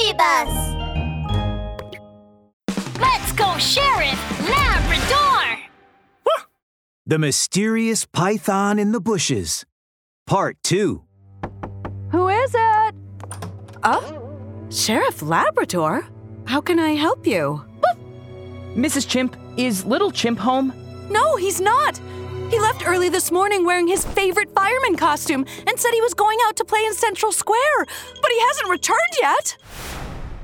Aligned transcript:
Baby 0.00 0.16
Bus! 0.16 0.74
Let's 2.98 3.32
go, 3.32 3.58
Sheriff 3.58 4.48
Labrador! 4.48 5.58
The 7.06 7.18
Mysterious 7.18 8.06
Python 8.06 8.78
in 8.78 8.92
the 8.92 9.00
Bushes. 9.00 9.66
Part 10.26 10.56
2. 10.62 11.02
Who 12.12 12.28
is 12.28 12.54
it? 12.54 12.94
Oh, 13.82 14.38
Sheriff 14.70 15.20
Labrador? 15.20 16.08
How 16.46 16.62
can 16.62 16.78
I 16.78 16.92
help 16.92 17.26
you? 17.26 17.62
Mrs. 18.74 19.06
Chimp, 19.06 19.36
is 19.58 19.84
Little 19.84 20.10
Chimp 20.10 20.38
home? 20.38 20.72
No, 21.10 21.36
he's 21.36 21.60
not. 21.60 22.00
He 22.50 22.58
left 22.58 22.86
early 22.86 23.08
this 23.10 23.30
morning 23.30 23.64
wearing 23.64 23.86
his 23.86 24.04
favorite 24.04 24.52
fireman 24.54 24.96
costume 24.96 25.44
and 25.66 25.78
said 25.78 25.92
he 25.92 26.00
was 26.00 26.14
going 26.14 26.38
out 26.46 26.56
to 26.56 26.64
play 26.64 26.84
in 26.84 26.94
Central 26.94 27.32
Square, 27.32 27.86
but 27.86 28.30
he 28.30 28.40
hasn't 28.40 28.70
returned 28.70 28.98
yet. 29.20 29.56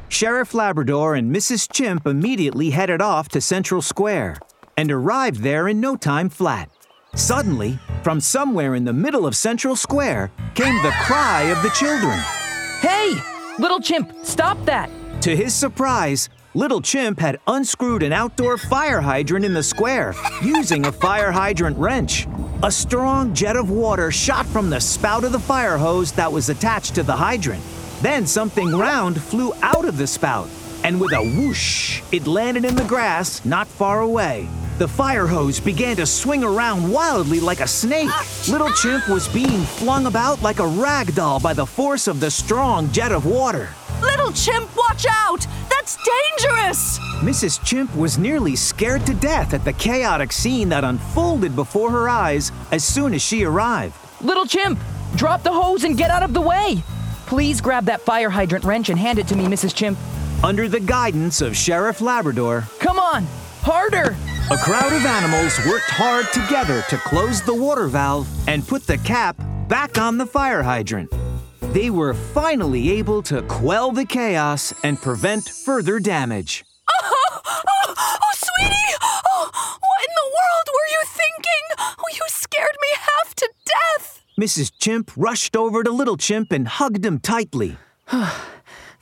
Sheriff 0.08 0.54
Labrador 0.54 1.14
and 1.14 1.34
Mrs. 1.34 1.70
Chimp 1.70 2.06
immediately 2.06 2.70
headed 2.70 3.02
off 3.02 3.28
to 3.30 3.40
Central 3.40 3.82
Square 3.82 4.38
and 4.76 4.90
arrived 4.90 5.40
there 5.40 5.68
in 5.68 5.80
no 5.80 5.96
time 5.96 6.28
flat. 6.28 6.70
Suddenly, 7.14 7.78
from 8.02 8.20
somewhere 8.20 8.74
in 8.74 8.84
the 8.84 8.92
middle 8.92 9.26
of 9.26 9.34
Central 9.34 9.74
Square 9.74 10.30
came 10.54 10.80
the 10.82 10.94
cry 11.02 11.42
of 11.44 11.62
the 11.62 11.70
children. 11.70 12.18
Hey! 12.80 13.14
Little 13.58 13.80
Chimp, 13.80 14.12
stop 14.22 14.62
that! 14.64 14.90
To 15.22 15.34
his 15.34 15.54
surprise, 15.54 16.28
Little 16.54 16.80
Chimp 16.80 17.18
had 17.18 17.40
unscrewed 17.46 18.02
an 18.02 18.12
outdoor 18.12 18.58
fire 18.58 19.00
hydrant 19.00 19.44
in 19.44 19.54
the 19.54 19.62
square 19.62 20.14
using 20.42 20.86
a 20.86 20.92
fire 20.92 21.32
hydrant 21.32 21.76
wrench. 21.78 22.26
A 22.62 22.70
strong 22.70 23.34
jet 23.34 23.56
of 23.56 23.70
water 23.70 24.10
shot 24.10 24.46
from 24.46 24.70
the 24.70 24.80
spout 24.80 25.24
of 25.24 25.32
the 25.32 25.38
fire 25.38 25.76
hose 25.76 26.12
that 26.12 26.32
was 26.32 26.48
attached 26.48 26.94
to 26.94 27.02
the 27.02 27.16
hydrant. 27.16 27.62
Then 28.02 28.26
something 28.26 28.76
round 28.76 29.20
flew 29.20 29.52
out 29.62 29.86
of 29.86 29.96
the 29.96 30.06
spout, 30.06 30.48
and 30.84 31.00
with 31.00 31.12
a 31.12 31.22
whoosh, 31.22 32.02
it 32.12 32.26
landed 32.26 32.64
in 32.64 32.76
the 32.76 32.84
grass 32.84 33.44
not 33.44 33.66
far 33.66 34.00
away. 34.00 34.48
The 34.78 34.86
fire 34.86 35.26
hose 35.26 35.58
began 35.58 35.96
to 35.96 36.04
swing 36.04 36.44
around 36.44 36.90
wildly 36.92 37.40
like 37.40 37.60
a 37.60 37.66
snake. 37.66 38.10
Little 38.48 38.70
Chimp 38.72 39.08
was 39.08 39.26
being 39.28 39.62
flung 39.62 40.06
about 40.06 40.42
like 40.42 40.58
a 40.58 40.66
rag 40.66 41.14
doll 41.14 41.40
by 41.40 41.54
the 41.54 41.64
force 41.64 42.06
of 42.06 42.20
the 42.20 42.30
strong 42.30 42.92
jet 42.92 43.12
of 43.12 43.24
water. 43.24 43.70
Little 44.02 44.30
chimp, 44.32 44.68
watch 44.76 45.06
out! 45.08 45.46
That's 45.70 45.96
dangerous! 45.96 46.98
Mrs. 47.20 47.64
Chimp 47.64 47.96
was 47.96 48.18
nearly 48.18 48.54
scared 48.54 49.06
to 49.06 49.14
death 49.14 49.54
at 49.54 49.64
the 49.64 49.72
chaotic 49.72 50.32
scene 50.32 50.68
that 50.68 50.84
unfolded 50.84 51.56
before 51.56 51.90
her 51.90 52.06
eyes 52.06 52.52
as 52.72 52.84
soon 52.84 53.14
as 53.14 53.22
she 53.22 53.44
arrived. 53.44 53.94
Little 54.20 54.44
Chimp, 54.44 54.78
drop 55.14 55.42
the 55.42 55.52
hose 55.52 55.84
and 55.84 55.96
get 55.96 56.10
out 56.10 56.22
of 56.22 56.34
the 56.34 56.40
way! 56.42 56.82
Please 57.26 57.60
grab 57.60 57.84
that 57.86 58.00
fire 58.00 58.30
hydrant 58.30 58.64
wrench 58.64 58.88
and 58.88 58.98
hand 58.98 59.18
it 59.18 59.28
to 59.28 59.36
me, 59.36 59.46
Mrs. 59.46 59.74
Chimp. 59.74 59.98
Under 60.44 60.68
the 60.68 60.80
guidance 60.80 61.40
of 61.40 61.56
Sheriff 61.56 62.00
Labrador, 62.00 62.64
Come 62.78 62.98
on! 62.98 63.26
Harder! 63.62 64.16
a 64.48 64.56
crowd 64.58 64.92
of 64.92 65.04
animals 65.04 65.58
worked 65.66 65.90
hard 65.90 66.24
together 66.32 66.82
to 66.88 66.96
close 66.98 67.42
the 67.42 67.52
water 67.54 67.88
valve 67.88 68.28
and 68.48 68.66
put 68.66 68.86
the 68.86 68.96
cap 68.98 69.36
back 69.66 69.98
on 69.98 70.18
the 70.18 70.26
fire 70.26 70.62
hydrant. 70.62 71.12
They 71.72 71.90
were 71.90 72.14
finally 72.14 72.90
able 72.92 73.22
to 73.24 73.42
quell 73.42 73.90
the 73.90 74.04
chaos 74.04 74.72
and 74.84 75.02
prevent 75.02 75.48
further 75.48 75.98
damage. 75.98 76.64
Oh, 76.88 77.40
oh, 77.44 77.94
oh, 77.98 78.34
sweetie! 78.36 78.94
Oh, 79.02 79.50
what 79.80 80.00
in 80.06 80.14
the 80.14 80.30
world 80.30 80.68
were 80.68 80.90
you 80.92 81.02
thinking? 81.06 81.96
Oh, 81.98 82.08
you 82.12 82.22
scared 82.28 82.76
me 82.80 82.88
half 83.00 83.34
to 83.34 83.50
death! 83.64 84.22
Mrs. 84.38 84.70
Chimp 84.78 85.10
rushed 85.16 85.56
over 85.56 85.82
to 85.82 85.90
Little 85.90 86.18
Chimp 86.18 86.52
and 86.52 86.68
hugged 86.68 87.04
him 87.04 87.18
tightly. 87.20 87.76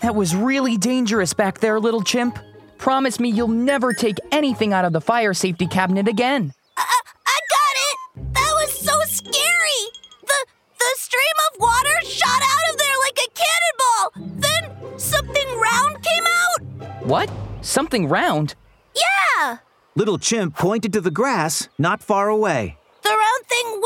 That 0.01 0.15
was 0.15 0.37
really 0.37 0.77
dangerous 0.77 1.33
back 1.33 1.61
there, 1.61 1.81
Little 1.81 2.03
Chimp. 2.03 2.39
Promise 2.77 3.19
me 3.21 3.31
you'll 3.31 3.49
never 3.49 3.95
take 3.95 4.19
anything 4.33 4.75
out 4.75 4.85
of 4.85 4.93
the 4.93 5.01
fire 5.01 5.33
safety 5.33 5.67
cabinet 5.67 6.09
again. 6.09 6.53
I, 6.77 7.01
I 7.27 7.39
got 7.55 7.77
it! 7.89 8.35
That 8.35 8.53
was 8.61 8.71
so 8.79 8.93
scary! 9.07 9.81
The, 10.27 10.47
the 10.79 10.93
stream 10.97 11.37
of 11.49 11.61
water 11.61 12.05
shot 12.05 12.43
out 12.43 12.71
of 12.71 12.77
there 12.77 12.97
like 13.05 13.19
a 13.19 13.31
cannonball! 13.41 14.41
Then 14.41 14.99
something 14.99 15.49
round 15.59 16.03
came 16.03 16.25
out! 16.27 17.07
What? 17.07 17.31
Something 17.63 18.07
round? 18.07 18.57
Yeah! 18.95 19.59
Little 19.95 20.19
Chimp 20.19 20.55
pointed 20.59 20.93
to 20.93 21.01
the 21.01 21.11
grass 21.11 21.71
not 21.79 22.03
far 22.03 22.29
away. 22.29 22.77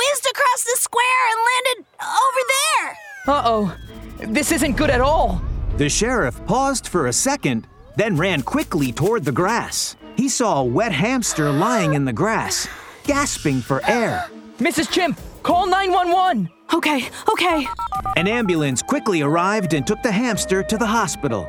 The 0.09 0.15
round 0.15 0.25
thing 0.25 0.25
whizzed 0.25 0.27
across 0.31 0.65
the 0.65 0.77
square 0.81 1.05
and 1.31 1.39
landed 1.49 1.87
over 2.01 2.43
there! 2.49 2.97
Uh 3.35 3.43
oh. 3.45 3.77
This 4.33 4.53
isn't 4.53 4.77
good 4.77 4.91
at 4.91 5.01
all. 5.01 5.41
The 5.77 5.89
sheriff 5.89 6.45
paused 6.47 6.89
for 6.89 7.07
a 7.07 7.13
second, 7.13 7.67
then 7.97 8.17
ran 8.17 8.43
quickly 8.43 8.93
toward 8.93 9.25
the 9.25 9.33
grass. 9.33 9.97
He 10.17 10.29
saw 10.29 10.61
a 10.61 10.65
wet 10.65 10.93
hamster 10.93 11.51
lying 11.53 11.95
in 11.95 12.05
the 12.05 12.13
grass, 12.13 12.69
gasping 13.05 13.61
for 13.61 13.81
air. 13.89 14.29
Mrs. 14.59 14.91
Chimp, 14.91 15.19
call 15.43 15.67
911! 15.67 16.49
Okay, 16.75 17.09
okay. 17.31 17.67
An 18.17 18.29
ambulance 18.29 18.83
quickly 18.83 19.23
arrived 19.23 19.73
and 19.75 19.87
took 19.87 20.03
the 20.03 20.13
hamster 20.13 20.63
to 20.63 20.77
the 20.77 20.87
hospital. 20.87 21.49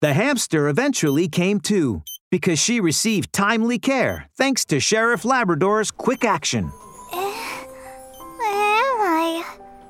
The 0.00 0.12
hamster 0.12 0.68
eventually 0.68 1.28
came 1.28 1.60
to 1.60 2.02
because 2.30 2.58
she 2.58 2.80
received 2.80 3.32
timely 3.32 3.78
care 3.78 4.28
thanks 4.36 4.64
to 4.66 4.80
Sheriff 4.80 5.24
Labrador's 5.24 5.90
quick 5.90 6.24
action. 6.24 6.70
Eh, 7.12 7.16
where 7.16 8.82
am 8.84 9.00
I? 9.00 9.44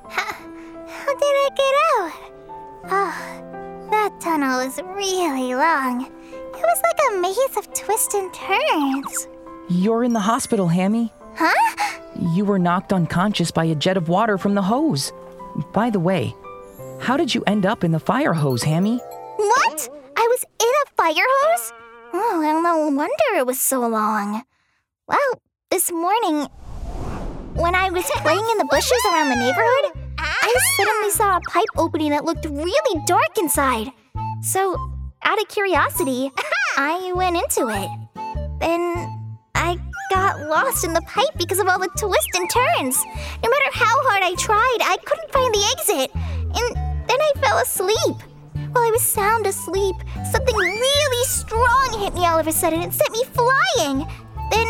How, 0.08 0.32
how 0.86 1.14
did 1.14 1.22
I 1.22 1.48
get 1.56 1.74
out? 1.90 2.12
Oh, 2.90 3.88
that 3.90 4.20
tunnel 4.20 4.64
was 4.64 4.80
really 4.94 5.54
long. 5.54 6.06
It 6.06 6.62
was 6.62 6.82
like 6.82 6.98
a 7.10 7.20
maze 7.20 7.56
of 7.56 7.72
twists 7.74 8.14
and 8.14 8.32
turns. 8.32 9.28
You're 9.68 10.04
in 10.04 10.12
the 10.12 10.20
hospital, 10.20 10.68
Hammy. 10.68 11.12
Huh? 11.34 11.76
You 12.34 12.44
were 12.44 12.58
knocked 12.58 12.92
unconscious 12.92 13.50
by 13.50 13.64
a 13.64 13.74
jet 13.74 13.96
of 13.96 14.08
water 14.08 14.38
from 14.38 14.54
the 14.54 14.62
hose. 14.62 15.12
By 15.72 15.90
the 15.90 16.00
way, 16.00 16.34
how 17.00 17.16
did 17.16 17.34
you 17.34 17.42
end 17.46 17.66
up 17.66 17.84
in 17.84 17.92
the 17.92 18.00
fire 18.00 18.32
hose, 18.32 18.62
Hammy? 18.62 18.98
What? 19.36 19.88
I 20.16 20.26
was 20.28 20.44
in 20.60 20.68
a 20.68 20.90
fire 20.96 21.14
hose? 21.16 21.72
Oh, 22.12 22.38
well, 22.40 22.62
no 22.62 22.88
wonder 22.88 23.12
it 23.36 23.46
was 23.46 23.60
so 23.60 23.80
long. 23.86 24.42
Well, 25.06 25.42
this 25.70 25.90
morning, 25.92 26.46
when 27.54 27.74
I 27.74 27.90
was 27.90 28.04
playing 28.22 28.44
in 28.50 28.58
the 28.58 28.68
bushes 28.70 29.04
around 29.06 29.28
the 29.28 29.36
neighborhood, 29.36 30.14
I 30.18 30.54
suddenly 30.76 31.10
saw 31.10 31.36
a 31.36 31.40
pipe 31.50 31.68
opening 31.76 32.10
that 32.10 32.24
looked 32.24 32.46
really 32.46 33.02
dark 33.06 33.36
inside. 33.38 33.88
So, 34.42 34.76
out 35.22 35.40
of 35.40 35.48
curiosity, 35.48 36.30
I 36.78 37.12
went 37.14 37.36
into 37.36 37.68
it. 37.68 37.88
Then 38.60 39.34
I 39.54 39.76
got 40.10 40.40
lost 40.48 40.84
in 40.84 40.94
the 40.94 41.02
pipe 41.02 41.36
because 41.36 41.58
of 41.58 41.68
all 41.68 41.78
the 41.78 41.90
twists 41.98 42.38
and 42.38 42.48
turns. 42.50 43.04
No 43.42 43.50
matter 43.50 43.70
how 43.72 43.94
hard 44.08 44.22
I 44.22 44.34
tried, 44.36 44.78
I 44.80 44.96
couldn't 45.04 45.32
find 45.32 45.54
the 45.54 45.74
exit. 45.76 46.10
And 46.14 47.08
then 47.08 47.20
I 47.20 47.32
fell 47.40 47.58
asleep. 47.58 48.16
While 48.72 48.84
I 48.84 48.90
was 48.90 49.02
sound 49.02 49.46
asleep, 49.46 49.96
something 50.30 50.56
really 50.56 51.24
strong 51.26 52.00
hit 52.00 52.14
me 52.14 52.26
all 52.26 52.38
of 52.38 52.46
a 52.46 52.52
sudden 52.52 52.82
and 52.82 52.92
sent 52.92 53.12
me 53.12 53.24
flying. 53.24 54.06
Then 54.50 54.68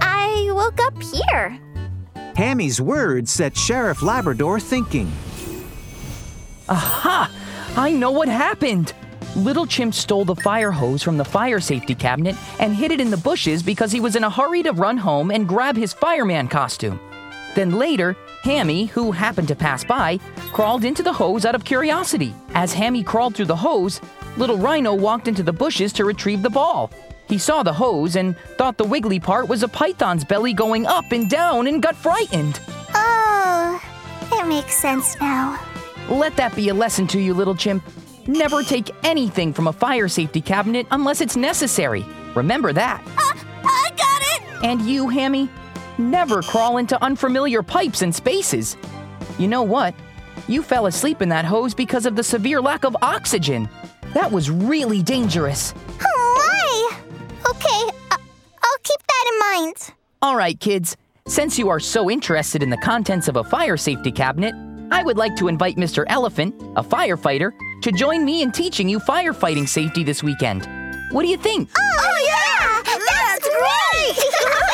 I 0.00 0.50
woke 0.52 0.80
up 0.80 0.94
here. 1.02 1.58
Hammy's 2.36 2.80
words 2.80 3.32
set 3.32 3.56
Sheriff 3.56 4.02
Labrador 4.02 4.60
thinking. 4.60 5.10
Aha! 6.68 7.30
I 7.76 7.92
know 7.92 8.10
what 8.10 8.28
happened! 8.28 8.92
Little 9.36 9.66
Chimp 9.66 9.94
stole 9.94 10.24
the 10.24 10.36
fire 10.36 10.70
hose 10.70 11.02
from 11.02 11.16
the 11.16 11.24
fire 11.24 11.60
safety 11.60 11.94
cabinet 11.94 12.34
and 12.58 12.74
hid 12.74 12.92
it 12.92 13.00
in 13.00 13.10
the 13.10 13.16
bushes 13.16 13.62
because 13.62 13.92
he 13.92 14.00
was 14.00 14.16
in 14.16 14.24
a 14.24 14.30
hurry 14.30 14.62
to 14.62 14.72
run 14.72 14.96
home 14.96 15.30
and 15.30 15.48
grab 15.48 15.76
his 15.76 15.92
fireman 15.92 16.48
costume. 16.48 16.98
Then 17.54 17.72
later, 17.72 18.16
Hammy, 18.42 18.86
who 18.86 19.12
happened 19.12 19.48
to 19.48 19.56
pass 19.56 19.84
by, 19.84 20.18
crawled 20.52 20.84
into 20.84 21.02
the 21.02 21.12
hose 21.12 21.44
out 21.44 21.54
of 21.54 21.64
curiosity. 21.64 22.34
As 22.54 22.72
Hammy 22.72 23.02
crawled 23.02 23.34
through 23.34 23.46
the 23.46 23.56
hose, 23.56 24.00
Little 24.36 24.58
Rhino 24.58 24.94
walked 24.94 25.28
into 25.28 25.42
the 25.42 25.52
bushes 25.52 25.92
to 25.94 26.04
retrieve 26.04 26.42
the 26.42 26.50
ball. 26.50 26.90
He 27.28 27.38
saw 27.38 27.62
the 27.62 27.72
hose 27.72 28.16
and 28.16 28.36
thought 28.56 28.78
the 28.78 28.84
wiggly 28.84 29.20
part 29.20 29.48
was 29.48 29.62
a 29.62 29.68
python's 29.68 30.24
belly 30.24 30.54
going 30.54 30.86
up 30.86 31.12
and 31.12 31.28
down 31.28 31.66
and 31.66 31.82
got 31.82 31.94
frightened. 31.96 32.60
Oh, 32.94 33.82
it 34.32 34.46
makes 34.46 34.74
sense 34.74 35.18
now. 35.20 35.60
Let 36.08 36.36
that 36.36 36.56
be 36.56 36.70
a 36.70 36.74
lesson 36.74 37.06
to 37.08 37.20
you, 37.20 37.34
little 37.34 37.54
chimp. 37.54 37.84
Never 38.26 38.62
take 38.62 38.90
anything 39.04 39.52
from 39.52 39.66
a 39.66 39.72
fire 39.72 40.08
safety 40.08 40.40
cabinet 40.40 40.86
unless 40.90 41.20
it's 41.20 41.36
necessary. 41.36 42.04
Remember 42.34 42.72
that. 42.72 43.02
Uh, 43.06 43.34
I 43.64 43.90
got 43.96 44.22
it! 44.22 44.64
And 44.64 44.82
you, 44.82 45.08
Hammy, 45.08 45.50
never 45.98 46.42
crawl 46.42 46.78
into 46.78 47.02
unfamiliar 47.02 47.62
pipes 47.62 48.02
and 48.02 48.14
spaces. 48.14 48.76
You 49.38 49.48
know 49.48 49.62
what? 49.62 49.94
You 50.46 50.62
fell 50.62 50.86
asleep 50.86 51.20
in 51.22 51.28
that 51.30 51.44
hose 51.44 51.74
because 51.74 52.06
of 52.06 52.16
the 52.16 52.22
severe 52.24 52.60
lack 52.60 52.84
of 52.84 52.96
oxygen. 53.02 53.68
That 54.14 54.30
was 54.32 54.50
really 54.50 55.02
dangerous. 55.02 55.74
Oh 56.00 56.34
my! 56.36 57.50
Okay, 57.50 57.98
I- 58.10 58.16
I'll 58.62 58.78
keep 58.82 59.00
that 59.06 59.24
in 59.32 59.38
mind. 59.64 59.74
All 60.22 60.36
right, 60.36 60.58
kids, 60.58 60.96
since 61.26 61.58
you 61.58 61.68
are 61.68 61.80
so 61.80 62.10
interested 62.10 62.62
in 62.62 62.70
the 62.70 62.78
contents 62.78 63.28
of 63.28 63.36
a 63.36 63.44
fire 63.44 63.76
safety 63.76 64.10
cabinet, 64.10 64.54
I 64.90 65.02
would 65.02 65.18
like 65.18 65.36
to 65.36 65.48
invite 65.48 65.76
Mr. 65.76 66.04
Elephant, 66.08 66.54
a 66.76 66.82
firefighter, 66.82 67.52
to 67.82 67.92
join 67.92 68.24
me 68.24 68.40
in 68.42 68.50
teaching 68.50 68.88
you 68.88 68.98
firefighting 69.00 69.68
safety 69.68 70.02
this 70.02 70.22
weekend. 70.22 70.66
What 71.12 71.22
do 71.22 71.28
you 71.28 71.36
think? 71.36 71.68
Oh, 71.76 72.24
yeah! 72.26 72.82
That's, 72.82 73.48
great! 73.48 74.64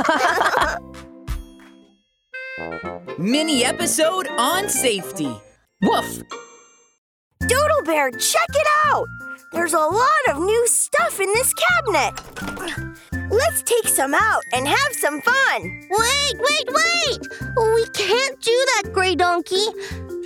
Mini 3.18 3.64
episode 3.64 4.28
on 4.38 4.68
safety. 4.68 5.34
Woof! 5.82 6.22
Doodle 7.40 7.82
Bear, 7.84 8.10
check 8.12 8.48
it 8.48 8.66
out! 8.86 9.06
There's 9.52 9.74
a 9.74 9.78
lot 9.78 10.28
of 10.28 10.38
new 10.38 10.66
stuff 10.68 11.20
in 11.20 11.26
this 11.34 11.52
cabinet. 11.54 12.12
Let's 13.30 13.62
take 13.62 13.88
some 13.88 14.14
out 14.14 14.42
and 14.52 14.66
have 14.66 14.92
some 14.92 15.20
fun. 15.20 15.62
Wait, 15.62 16.34
wait, 16.34 16.68
wait! 16.68 17.18
We 17.74 17.84
can't 17.92 18.40
do 18.40 18.64
that, 18.74 18.84
Gray 18.92 19.14
Donkey. 19.16 19.66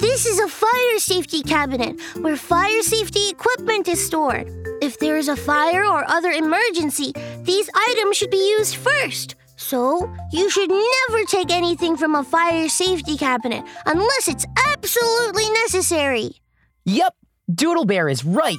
This 0.01 0.27
is 0.27 0.39
a 0.39 0.49
fire 0.49 0.99
safety 0.99 1.43
cabinet 1.43 2.01
where 2.21 2.37
fire 2.37 2.83
safety 2.83 3.31
equipment 3.31 3.89
is 3.89 4.05
stored. 4.05 4.49
If 4.83 4.99
there 4.99 5.17
is 5.17 5.29
a 5.29 5.37
fire 5.37 5.85
or 5.85 6.05
other 6.09 6.31
emergency, 6.31 7.13
these 7.43 7.71
items 7.75 8.17
should 8.17 8.31
be 8.31 8.51
used 8.59 8.77
first. 8.77 9.35
So, 9.57 10.13
you 10.33 10.51
should 10.51 10.71
never 10.71 11.25
take 11.27 11.51
anything 11.51 11.97
from 11.97 12.17
a 12.17 12.25
fire 12.25 12.69
safety 12.69 13.17
cabinet 13.17 13.65
unless 13.87 14.29
it's 14.29 14.47
absolutely 14.73 15.49
necessary. 15.51 16.41
Yep, 16.85 17.15
Doodle 17.55 17.85
Bear 17.85 18.09
is 18.09 18.25
right. 18.25 18.57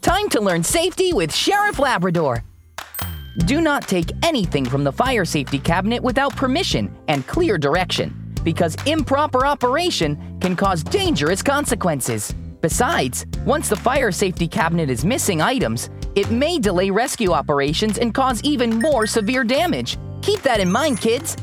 Time 0.00 0.28
to 0.30 0.40
learn 0.40 0.62
safety 0.62 1.12
with 1.12 1.34
Sheriff 1.34 1.78
Labrador. 1.78 2.42
Do 3.44 3.60
not 3.60 3.86
take 3.86 4.10
anything 4.22 4.64
from 4.64 4.84
the 4.84 4.92
fire 4.92 5.26
safety 5.26 5.58
cabinet 5.58 6.02
without 6.02 6.34
permission 6.34 6.96
and 7.08 7.26
clear 7.26 7.58
direction, 7.58 8.34
because 8.42 8.76
improper 8.86 9.44
operation 9.44 10.38
can 10.40 10.56
cause 10.56 10.82
dangerous 10.82 11.42
consequences. 11.42 12.34
Besides, 12.62 13.26
once 13.44 13.68
the 13.68 13.76
fire 13.76 14.10
safety 14.10 14.48
cabinet 14.48 14.88
is 14.88 15.04
missing 15.04 15.42
items, 15.42 15.90
it 16.14 16.30
may 16.30 16.58
delay 16.58 16.88
rescue 16.88 17.32
operations 17.32 17.98
and 17.98 18.14
cause 18.14 18.42
even 18.42 18.80
more 18.80 19.06
severe 19.06 19.44
damage. 19.44 19.98
Keep 20.26 20.42
that 20.42 20.58
in 20.58 20.72
mind, 20.72 21.00
kids. 21.00 21.36